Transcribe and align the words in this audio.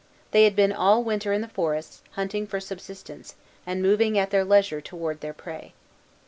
They 0.31 0.45
had 0.45 0.55
been 0.55 0.73
all 0.73 1.03
winter 1.03 1.31
in 1.31 1.41
the 1.41 1.47
forests, 1.47 2.01
hunting 2.13 2.47
for 2.47 2.59
subsistence, 2.59 3.35
and 3.67 3.83
moving 3.83 4.17
at 4.17 4.31
their 4.31 4.43
leisure 4.43 4.81
towards 4.81 5.19
their 5.19 5.31
prey. 5.31 5.75